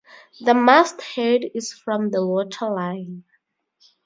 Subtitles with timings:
[0.39, 3.23] The masthead is from the waterline.